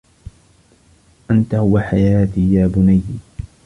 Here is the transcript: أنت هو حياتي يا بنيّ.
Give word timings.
أنت 1.31 1.55
هو 1.55 1.79
حياتي 1.79 2.53
يا 2.53 2.67
بنيّ. 2.67 3.01